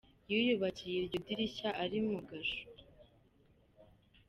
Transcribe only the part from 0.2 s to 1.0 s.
Yiyubakiye